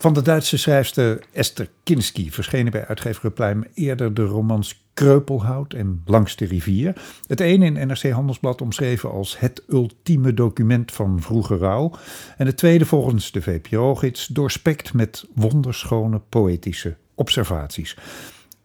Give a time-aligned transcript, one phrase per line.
[0.00, 6.02] Van de Duitse schrijfster Esther Kinski verschenen bij uitgever Pluim eerder de romans Kreupelhout en
[6.04, 7.02] Langs de rivier.
[7.26, 11.92] Het ene in NRC Handelsblad omschreven als het ultieme document van vroege rouw.
[12.36, 17.96] En het tweede volgens de VPRO-gids doorspekt met wonderschone poëtische observaties.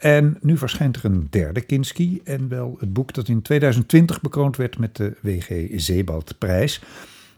[0.04, 4.58] En nu verschijnt er een derde Kinski en wel het boek dat in 2020 bekroond
[4.58, 5.68] werd met de W.G.
[5.76, 6.82] Zeebaldprijs.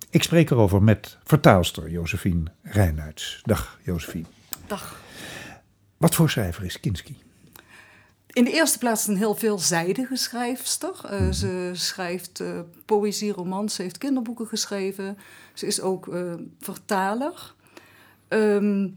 [0.09, 3.41] Ik spreek erover met vertaalster Josephine Rijnuits.
[3.43, 4.25] Dag Josephine.
[4.67, 5.01] Dag.
[5.97, 7.17] Wat voor schrijver is Kinski?
[8.27, 10.93] In de eerste plaats een heel veelzijdige schrijfster.
[11.11, 15.17] Uh, Ze schrijft uh, poëzie, romans, ze heeft kinderboeken geschreven.
[15.53, 17.53] Ze is ook uh, vertaler.
[18.29, 18.95] Um,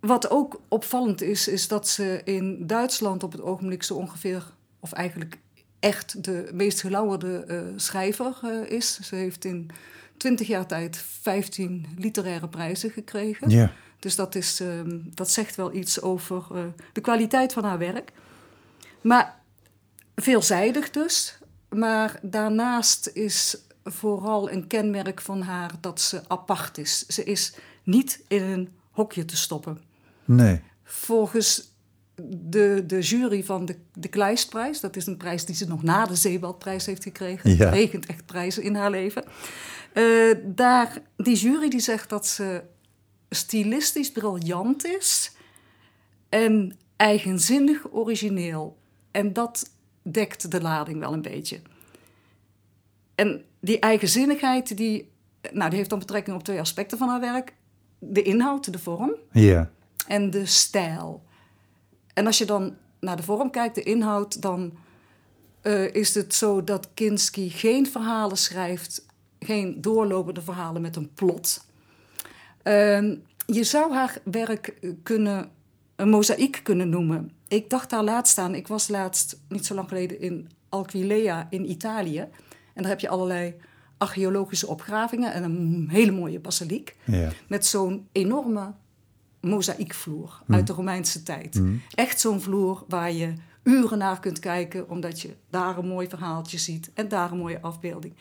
[0.00, 4.92] wat ook opvallend is, is dat ze in Duitsland op het ogenblik zo ongeveer, of
[4.92, 5.38] eigenlijk
[5.80, 9.00] echt de meest gelauwerde schrijver is.
[9.00, 9.70] Ze heeft in
[10.16, 13.50] 20 jaar tijd 15 literaire prijzen gekregen.
[13.50, 13.72] Ja.
[13.98, 14.68] Dus dat, is, uh,
[15.14, 18.12] dat zegt wel iets over uh, de kwaliteit van haar werk.
[19.00, 19.40] Maar
[20.14, 21.38] veelzijdig dus.
[21.68, 27.06] Maar daarnaast is vooral een kenmerk van haar dat ze apart is.
[27.06, 29.82] Ze is niet in een hokje te stoppen.
[30.36, 30.60] Nee.
[30.84, 31.74] Volgens
[32.30, 36.06] de, de jury van de, de Kleistprijs, dat is een prijs die ze nog na
[36.06, 37.50] de Zeebaldprijs heeft gekregen.
[37.50, 37.64] Ja.
[37.64, 39.24] Het regent echt prijzen in haar leven.
[39.94, 42.62] Uh, daar, die jury die zegt dat ze
[43.30, 45.32] stilistisch briljant is
[46.28, 48.78] en eigenzinnig origineel.
[49.10, 49.70] En dat
[50.02, 51.60] dekt de lading wel een beetje.
[53.14, 55.10] En die eigenzinnigheid, die,
[55.52, 57.54] nou, die heeft dan betrekking op twee aspecten van haar werk.
[57.98, 59.14] De inhoud, de vorm.
[59.32, 59.70] Ja.
[60.10, 61.22] En de stijl.
[62.14, 64.72] En als je dan naar de vorm kijkt, de inhoud, dan
[65.62, 69.06] uh, is het zo dat Kinski geen verhalen schrijft
[69.38, 71.64] geen doorlopende verhalen met een plot.
[72.64, 73.14] Uh,
[73.46, 75.50] je zou haar werk kunnen
[75.96, 77.32] een mozaïek kunnen noemen.
[77.48, 78.54] Ik dacht daar laatst aan.
[78.54, 82.20] Ik was laatst, niet zo lang geleden, in Alquilea in Italië.
[82.74, 83.54] En daar heb je allerlei
[83.98, 86.96] archeologische opgravingen en een hele mooie basiliek.
[87.04, 87.32] Ja.
[87.48, 88.72] Met zo'n enorme
[89.40, 90.54] mozaïekvloer mm.
[90.54, 91.54] uit de Romeinse tijd.
[91.54, 91.82] Mm.
[91.94, 96.58] Echt zo'n vloer waar je uren naar kunt kijken, omdat je daar een mooi verhaaltje
[96.58, 98.14] ziet en daar een mooie afbeelding.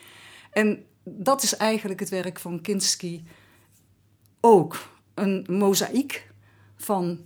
[0.51, 3.23] En dat is eigenlijk het werk van Kinski
[4.39, 4.77] ook.
[5.13, 6.31] Een mozaïek
[6.75, 7.19] van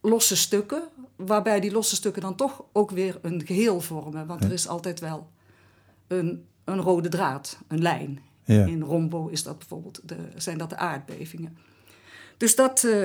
[0.00, 0.82] losse stukken,
[1.16, 4.26] waarbij die losse stukken dan toch ook weer een geheel vormen.
[4.26, 5.30] Want er is altijd wel
[6.06, 8.20] een, een rode draad, een lijn.
[8.44, 8.64] Ja.
[8.64, 11.58] In Rombo is dat bijvoorbeeld de, zijn dat de aardbevingen.
[12.38, 13.04] Dus dat uh,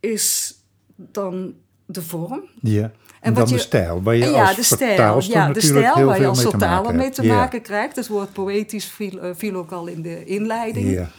[0.00, 0.54] is
[0.96, 1.54] dan
[1.86, 2.42] de vorm.
[2.60, 2.92] Ja.
[3.20, 5.54] En, dan wat de je- stijl, waar je ja, als de stijl, vertaalster ja, de
[5.54, 7.16] natuurlijk stijl heel waar je veel als mee te vertaler maken mee hebt.
[7.16, 7.34] te Ja.
[7.34, 7.96] maken krijgt.
[7.96, 10.90] Het woord poëtisch viel, eh, viel ook al in de inleiding.
[10.90, 11.10] Ja.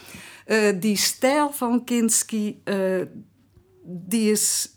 [0.45, 3.01] Eh, die stijl van Kinski, eh,
[3.83, 4.69] die is...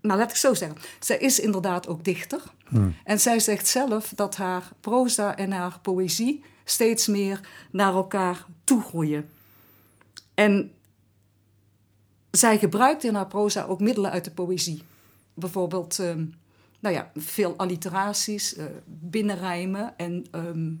[0.00, 0.78] Nou, laat ik zo zeggen.
[1.00, 2.40] Zij is inderdaad ook dichter.
[2.68, 2.94] Hmm.
[3.04, 7.40] En zij zegt zelf dat haar proza en haar poëzie steeds meer
[7.70, 9.28] naar elkaar toe groeien.
[10.34, 10.72] En
[12.30, 14.82] zij gebruikt in haar proza ook middelen uit de poëzie.
[15.34, 16.24] Bijvoorbeeld, ehm,
[16.80, 20.72] nou ja, veel alliteraties, eh, binnenrijmen en ehm,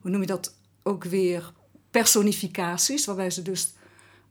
[0.00, 1.52] hoe noem je dat ook weer?
[1.90, 3.72] Personificaties, waarbij ze dus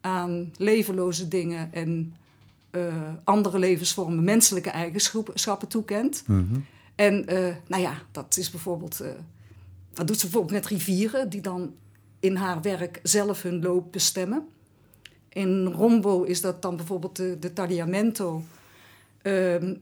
[0.02, 2.16] aan levenloze dingen en
[2.70, 2.94] eh,
[3.24, 6.24] andere levensvormen menselijke eigenschappen toekent.
[6.28, 6.60] Mhm.
[6.96, 9.00] En eh, nou ja, dat is bijvoorbeeld.
[9.00, 9.10] eh,
[9.94, 11.74] dat doet ze bijvoorbeeld met rivieren, die dan
[12.20, 14.48] in haar werk zelf hun loop bestemmen.
[15.34, 18.44] In Rombo is dat dan bijvoorbeeld de, de Tagliamento.
[19.22, 19.74] Ehm,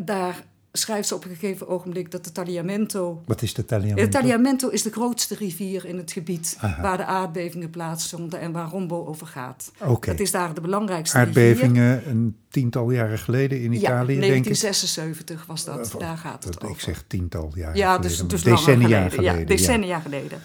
[0.00, 3.22] daar schrijft ze op een gegeven ogenblik dat de Tagliamento.
[3.26, 4.02] Wat is de Tagliamento?
[4.02, 6.82] Het Tagliamento is de grootste rivier in het gebied Aha.
[6.82, 9.72] waar de aardbevingen plaatsvonden en waar Rombo over gaat.
[9.86, 10.10] Oké.
[10.10, 11.42] Dat is daar de belangrijkste rivier.
[11.42, 14.54] Aardbevingen een tiental jaren geleden in Italië, ja, denk ik.
[14.54, 15.94] 1976 was dat.
[15.94, 16.74] Eh, daar gaat het Dat- over.
[16.76, 18.10] Ik zeg tiental jaren Ja, geleden.
[18.10, 19.38] dus, dus decennia geleden.
[19.40, 20.38] Ja, decennia geleden.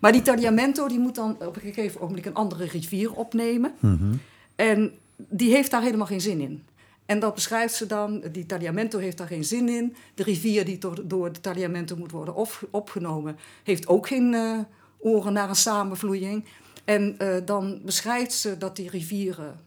[0.00, 3.72] Maar die Tagliamento die moet dan op een gegeven ogenblik een andere rivier opnemen.
[3.78, 4.14] Mhm.
[4.56, 6.62] En die heeft daar helemaal geen zin in.
[7.06, 8.22] En dat beschrijft ze dan.
[8.32, 9.96] Die Tagliamento heeft daar geen zin in.
[10.14, 13.36] De rivier die door, door de Tagliamento moet worden op, opgenomen...
[13.64, 14.58] heeft ook geen eh,
[14.98, 16.44] oren naar een samenvloeiing.
[16.84, 19.60] En eh, dan beschrijft ze dat die rivieren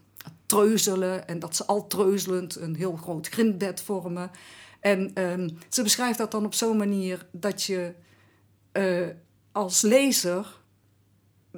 [0.46, 1.28] treuzelen...
[1.28, 4.30] en dat ze al treuzelend een heel groot grindbed vormen.
[4.80, 7.92] En ehm, ze beschrijft dat dan op zo'n manier dat je
[8.72, 9.06] eh,
[9.52, 10.60] als lezer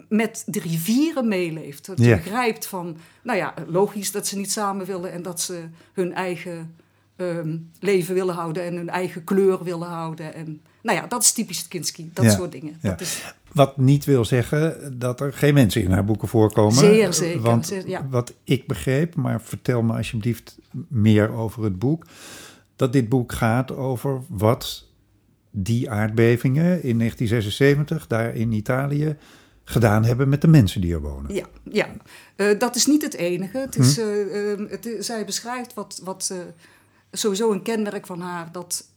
[0.08, 1.86] met de rivieren meeleeft.
[1.86, 6.12] Dat begrijpt van, nou ja, logisch dat ze niet samen willen en dat ze hun
[6.12, 6.74] eigen
[7.16, 10.34] ehm, leven willen houden en hun eigen kleur willen houden.
[10.34, 12.30] En nou ja, dat is typisch Kinski, dat Ja.
[12.30, 12.76] soort dingen.
[12.82, 12.90] Ja.
[12.90, 16.72] Dat is, Wat niet wil zeggen dat er geen mensen in haar boeken voorkomen.
[16.74, 17.40] Zeer zeker.
[17.40, 18.06] Want zeer- ja.
[18.10, 20.58] wat ik begreep, maar vertel me alsjeblieft
[20.88, 22.06] meer over het boek.
[22.76, 24.84] Dat dit boek gaat over wat
[25.56, 29.16] die aardbevingen in 1976 daar in Italië
[29.64, 31.34] gedaan hebben met de mensen die er wonen.
[31.34, 31.88] Ja, ja.
[32.36, 33.58] Eh, dat is niet het enige.
[33.58, 36.38] Het is, eh, eh, het is- zij beschrijft wat, wat eh,
[37.12, 38.88] sowieso een kenmerk van haar, dat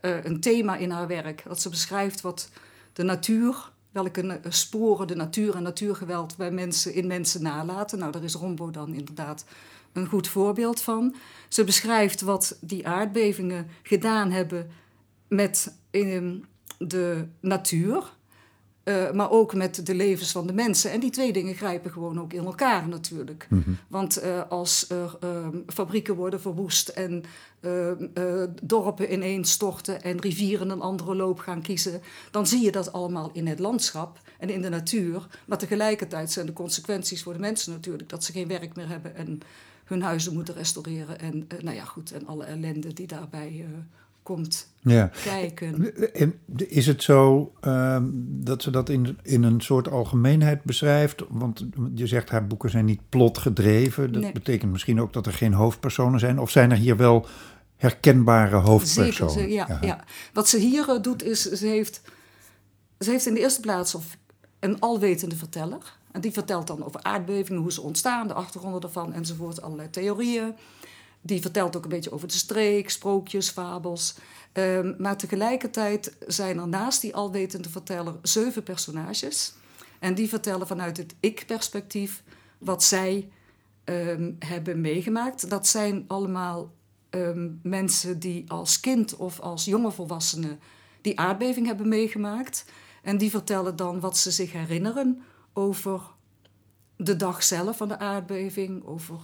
[0.00, 1.42] eh, een thema in haar werk.
[1.46, 2.50] Dat ze beschrijft wat
[2.92, 7.98] de natuur, welke sporen de natuur en natuurgeweld bij mensen, in mensen nalaten.
[7.98, 9.44] Nou, daar is Rombo dan inderdaad
[9.92, 11.14] een goed voorbeeld van.
[11.48, 14.66] Ze beschrijft wat die aardbevingen gedaan hebben
[15.28, 16.30] met eh,
[16.78, 18.14] de natuur.
[18.86, 20.90] Eh, maar ook met de levens van de mensen.
[20.90, 23.48] En die twee dingen grijpen gewoon ook in elkaar natuurlijk.
[23.88, 27.24] Want eh, als er ehm, fabrieken worden verwoest en
[27.60, 32.00] ehm, eh, dorpen ineenstorten en rivieren een andere loop gaan kiezen,
[32.30, 35.26] dan zie je dat allemaal in het landschap en in de natuur.
[35.46, 39.16] Maar tegelijkertijd zijn de consequenties voor de mensen natuurlijk dat ze geen werk meer hebben
[39.16, 39.40] en
[39.84, 41.18] hun huizen moeten restaureren.
[41.18, 43.66] En nou ja, goed, en alle ellende die daarbij
[44.26, 45.10] komt Ja.
[45.24, 45.94] kijken.
[46.14, 51.22] En is het zo ehm, dat ze dat in, in een soort algemeenheid beschrijft?
[51.28, 51.64] Want
[51.94, 54.12] je zegt haar boeken zijn niet plotgedreven.
[54.12, 54.32] Dat Nee.
[54.32, 56.38] betekent misschien ook dat er geen hoofdpersonen zijn.
[56.40, 57.26] Of zijn er hier wel
[57.76, 59.32] herkenbare hoofdpersonen?
[59.32, 60.04] Zeker, ja, ja.
[60.32, 62.00] Wat ze hier eh, doet is, ze heeft,
[62.98, 64.16] ze heeft in de eerste plaats of
[64.60, 65.96] een alwetende verteller.
[66.12, 70.54] En die vertelt dan over aardbevingen, hoe ze ontstaan, de achtergronden ervan enzovoort, allerlei theorieën.
[71.26, 74.16] Die vertelt ook een beetje over de streek, sprookjes, fabels.
[74.52, 79.54] Ehm, maar tegelijkertijd zijn er naast die alwetende verteller zeven personages.
[79.98, 82.22] En die vertellen vanuit het ik-perspectief
[82.58, 83.30] wat zij
[83.84, 85.50] ehm, hebben meegemaakt.
[85.50, 86.72] Dat zijn allemaal
[87.10, 90.60] ehm, mensen die als kind of als jonge volwassenen
[91.00, 92.64] die aardbeving hebben meegemaakt.
[93.02, 96.00] En die vertellen dan wat ze zich herinneren over
[96.96, 99.20] de dag zelf van de aardbeving, over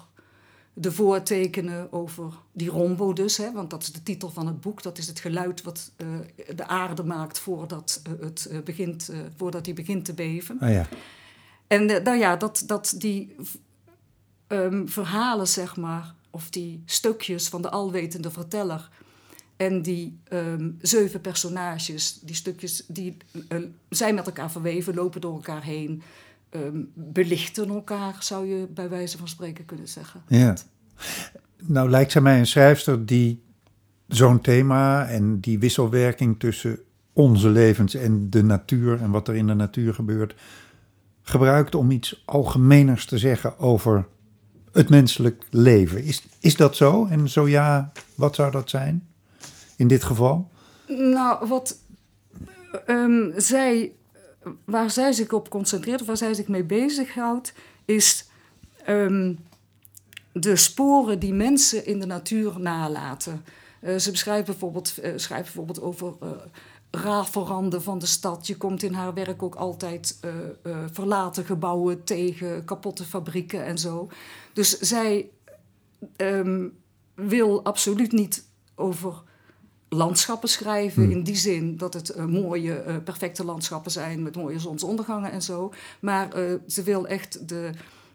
[0.74, 4.82] de voortekenen, over die rombo dus, hè, want dat is de titel van het boek.
[4.82, 6.06] Dat is het geluid wat eh,
[6.56, 10.58] de aarde maakt voordat, eh, het, eh, begint, voordat die begint te beven.
[10.60, 10.88] Ah, ja.
[11.66, 13.36] En nou ja, dat, dat die
[14.46, 18.90] ehm, verhalen, zeg maar, of die stukjes van de alwetende verteller
[19.56, 23.16] en die ehm, zeven personages, die stukjes, die
[23.88, 26.02] zijn met elkaar verweven, lopen door elkaar heen,
[26.52, 30.22] ehm, belichten elkaar, zou je bij wijze van spreken kunnen zeggen.
[30.28, 30.56] Ja.
[31.56, 33.42] Nou lijkt zij mij een schrijfster die
[34.08, 36.78] zo'n thema en die wisselwerking tussen
[37.12, 40.34] onze levens en de natuur en wat er in de natuur gebeurt,
[41.22, 44.06] gebruikt om iets algemeners te zeggen over
[44.72, 46.04] het menselijk leven.
[46.04, 47.06] Is, is dat zo?
[47.06, 49.08] En zo ja, wat zou dat zijn
[49.76, 50.50] in dit geval?
[50.86, 51.78] Nou, wat
[52.86, 53.92] ehm, zij,
[54.64, 57.52] waar zij zich op concentreert, of waar zij zich mee bezighoudt,
[57.84, 58.28] is
[58.84, 59.34] ehm,
[60.32, 63.44] de sporen die mensen in de natuur nalaten.
[63.80, 66.14] Eh, ze beschrijft bijvoorbeeld, eh, schrijft bijvoorbeeld over
[66.90, 68.46] rafelranden van de stad.
[68.46, 70.18] Je komt in haar werk ook altijd
[70.92, 74.08] verlaten gebouwen tegen, kapotte fabrieken en zo.
[74.52, 75.30] Dus zij
[76.16, 76.68] ehm,
[77.14, 79.22] wil absoluut niet over
[79.92, 81.10] landschappen schrijven.
[81.10, 85.42] In die zin dat het eh, mooie, eh, perfecte landschappen zijn met mooie zonsondergangen en
[85.42, 85.72] zo.
[86.00, 87.70] Maar eh, ze wil echt de,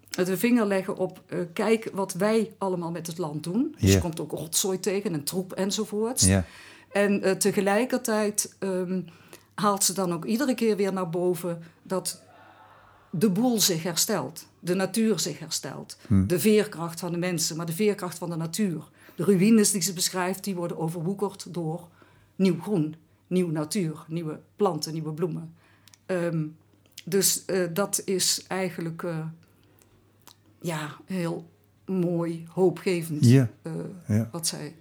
[0.10, 1.22] de vinger leggen op,
[1.54, 3.76] kijk wat wij allemaal met het land doen.
[3.80, 6.26] Dus je komt ook rotzooi tegen en troep enzovoorts.
[6.26, 6.46] Ja.
[6.92, 9.02] En tegelijkertijd ehm,
[9.54, 12.22] haalt ze dan ook iedere keer weer naar boven dat
[13.10, 15.98] de boel zich herstelt, de natuur zich herstelt,
[16.28, 18.84] de veerkracht van de mensen, maar de veerkracht van de natuur.
[19.18, 21.88] De ruïnes die ze beschrijft, die worden overwoekerd door
[22.36, 22.96] nieuw groen,
[23.28, 25.54] nieuw natuur, nieuwe planten, nieuwe bloemen.
[26.06, 26.46] Ehm,
[27.06, 29.20] dus eh, dat is eigenlijk eh,
[30.62, 31.50] ja, heel
[31.86, 33.50] mooi, hoopgevend Ja.
[33.62, 33.72] eh,
[34.08, 34.30] Ja.
[34.32, 34.76] wat zij,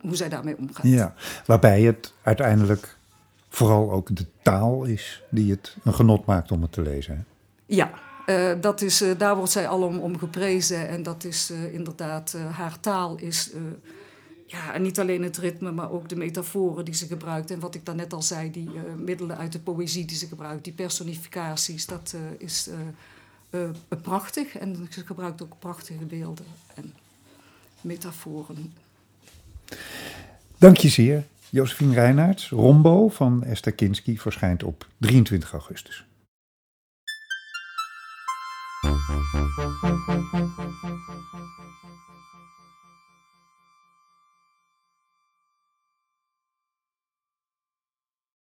[0.00, 0.86] hoe zij daarmee omgaat.
[0.86, 1.14] ja,
[1.46, 2.96] waarbij het uiteindelijk
[3.48, 7.16] vooral ook de taal is die het een genot maakt om het te lezen.
[7.16, 7.22] hè?
[7.66, 7.90] Ja,
[8.60, 10.88] dat is, eh, daar wordt zij alom om geprezen.
[10.88, 13.60] En dat is eh, inderdaad, eh, haar taal is eh,
[14.52, 17.50] ja, en niet alleen het ritme, maar ook de metaforen die ze gebruikt.
[17.50, 20.64] En wat ik daarnet al zei, die eh, middelen uit de poëzie die ze gebruikt,
[20.64, 22.68] die personificaties, dat eh, is
[23.50, 23.70] eh, eh,
[24.02, 24.56] prachtig.
[24.56, 26.94] En ze gebruikt ook prachtige beelden en
[27.80, 28.72] metaforen.
[30.58, 32.48] Dank je zeer, Josephine Reinaerts.
[32.48, 36.04] Rombo van Esther Kinski verschijnt op 23 augustus.
[39.32, 42.11] パンパンパンパンパンパンパンパンパンパンパン。